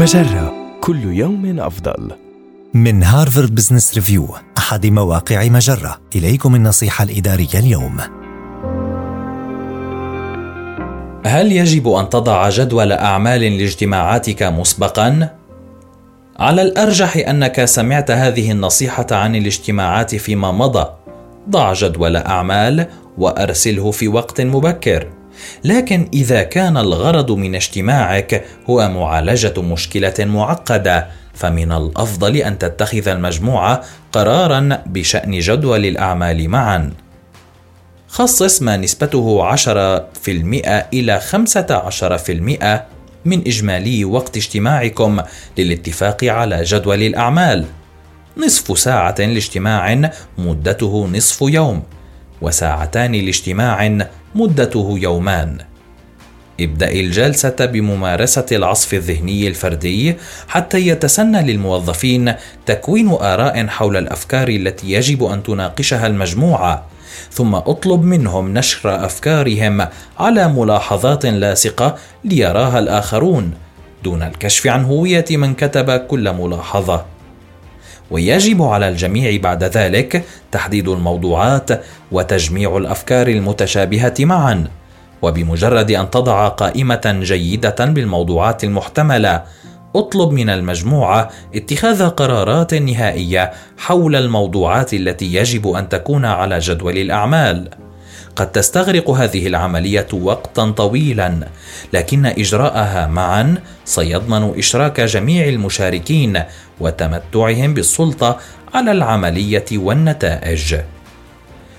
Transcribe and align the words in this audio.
مجرة 0.00 0.52
كل 0.80 1.04
يوم 1.04 1.60
أفضل. 1.60 2.10
من 2.74 3.02
هارفارد 3.02 3.54
بزنس 3.54 3.94
ريفيو 3.94 4.28
أحد 4.58 4.86
مواقع 4.86 5.48
مجرة 5.48 6.00
إليكم 6.16 6.54
النصيحة 6.54 7.04
الإدارية 7.04 7.54
اليوم 7.54 7.96
هل 11.26 11.52
يجب 11.52 11.88
أن 11.88 12.08
تضع 12.08 12.48
جدول 12.48 12.92
أعمال 12.92 13.40
لاجتماعاتك 13.40 14.42
مسبقا؟ 14.42 15.28
على 16.38 16.62
الأرجح 16.62 17.16
أنك 17.16 17.64
سمعت 17.64 18.10
هذه 18.10 18.52
النصيحة 18.52 19.06
عن 19.10 19.36
الاجتماعات 19.36 20.14
فيما 20.14 20.52
مضى 20.52 20.86
ضع 21.50 21.72
جدول 21.72 22.16
أعمال 22.16 22.86
وأرسله 23.18 23.90
في 23.90 24.08
وقت 24.08 24.40
مبكر 24.40 25.19
لكن 25.64 26.08
إذا 26.12 26.42
كان 26.42 26.76
الغرض 26.76 27.30
من 27.30 27.54
اجتماعك 27.54 28.44
هو 28.70 28.88
معالجة 28.88 29.62
مشكلة 29.62 30.14
معقدة 30.18 31.08
فمن 31.34 31.72
الأفضل 31.72 32.36
أن 32.36 32.58
تتخذ 32.58 33.08
المجموعة 33.08 33.82
قرارا 34.12 34.82
بشأن 34.86 35.38
جدول 35.38 35.86
الأعمال 35.86 36.48
معا. 36.48 36.92
خصص 38.08 38.62
ما 38.62 38.76
نسبته 38.76 39.42
10% 39.42 39.58
إلى 40.92 41.20
15% 41.20 42.86
من 43.24 43.40
إجمالي 43.46 44.04
وقت 44.04 44.36
اجتماعكم 44.36 45.20
للاتفاق 45.58 46.24
على 46.24 46.62
جدول 46.62 47.02
الأعمال. 47.02 47.64
نصف 48.36 48.78
ساعة 48.78 49.14
لاجتماع 49.18 50.10
مدته 50.38 51.06
نصف 51.06 51.40
يوم. 51.42 51.82
وساعتان 52.42 53.12
لاجتماع 53.12 53.98
مدته 54.34 54.98
يومان 54.98 55.58
ابدأ 56.60 56.92
الجلسة 56.92 57.56
بممارسة 57.60 58.46
العصف 58.52 58.94
الذهني 58.94 59.48
الفردي 59.48 60.16
حتى 60.48 60.86
يتسنى 60.86 61.42
للموظفين 61.52 62.34
تكوين 62.66 63.08
آراء 63.08 63.66
حول 63.66 63.96
الأفكار 63.96 64.48
التي 64.48 64.92
يجب 64.92 65.24
أن 65.24 65.42
تناقشها 65.42 66.06
المجموعة، 66.06 66.86
ثم 67.30 67.54
أطلب 67.54 68.02
منهم 68.02 68.54
نشر 68.54 69.04
أفكارهم 69.04 69.86
على 70.18 70.48
ملاحظات 70.48 71.26
لاصقة 71.26 71.96
ليراها 72.24 72.78
الآخرون، 72.78 73.54
دون 74.04 74.22
الكشف 74.22 74.66
عن 74.66 74.84
هوية 74.84 75.24
من 75.30 75.54
كتب 75.54 75.90
كل 75.90 76.32
ملاحظة. 76.32 77.04
ويجب 78.10 78.62
على 78.62 78.88
الجميع 78.88 79.40
بعد 79.40 79.64
ذلك 79.64 80.24
تحديد 80.52 80.88
الموضوعات 80.88 81.70
وتجميع 82.12 82.76
الأفكار 82.76 83.28
المتشابهة 83.28 84.14
معا 84.20 84.64
وبمجرد 85.22 85.90
أن 85.90 86.10
تضع 86.10 86.48
قائمة 86.48 87.20
جيدة 87.22 87.84
بالموضوعات 87.84 88.64
المحتملة 88.64 89.42
اطلب 89.96 90.30
من 90.30 90.50
المجموعه 90.50 91.30
اتخاذ 91.54 92.08
قرارات 92.08 92.74
نهائية 92.74 93.52
حول 93.78 94.16
الموضوعات 94.16 94.94
التي 94.94 95.34
يجب 95.34 95.68
أن 95.68 95.88
تكون 95.88 96.24
على 96.24 96.58
جدول 96.58 96.98
الأعمال. 96.98 97.70
قد 98.36 98.52
تستغرق 98.52 99.10
هذه 99.10 99.46
العملية 99.46 100.06
وقتا 100.12 100.70
طويلا 100.70 101.48
لكن 101.92 102.26
إجراءها 102.26 103.06
معا 103.06 103.54
سيضمن 103.84 104.58
إشراك 104.58 105.00
جميع 105.00 105.48
المشاركين 105.48 106.42
وتمتعهم 106.80 107.74
بالسلطة 107.74 108.38
على 108.74 108.92
العملية 108.92 109.64
والنتائج. 109.72 110.76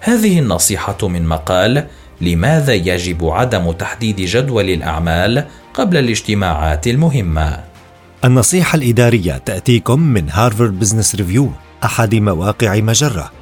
هذه 0.00 0.38
النصيحة 0.38 1.08
من 1.08 1.26
مقال 1.26 1.86
لماذا 2.20 2.72
يجب 2.74 3.26
عدم 3.26 3.72
تحديد 3.72 4.16
جدول 4.16 4.70
الأعمال 4.70 5.44
قبل 5.74 5.96
الاجتماعات 5.96 6.86
المهمة؟ 6.86 7.58
النصيحة 8.24 8.76
الإدارية 8.76 9.38
تأتيكم 9.38 10.00
من 10.00 10.30
هارفارد 10.30 10.78
بزنس 10.78 11.14
ريفيو 11.14 11.50
أحد 11.84 12.14
مواقع 12.14 12.76
مجرة. 12.76 13.41